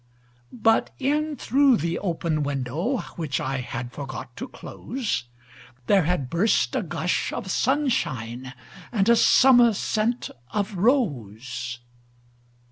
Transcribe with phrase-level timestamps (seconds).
[0.51, 5.25] But in through the open window, Which I had forgot to close,
[5.85, 8.53] There had burst a gush of sunshineAnd
[9.09, 11.81] a summer scent of rose.